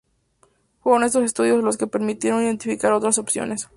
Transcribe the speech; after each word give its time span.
Fueron 0.81 1.03
estos 1.03 1.23
estudios 1.25 1.63
los 1.63 1.77
que 1.77 1.85
permitieron 1.85 2.41
identificar 2.41 2.91
otras 2.91 3.19
opciones. 3.19 3.69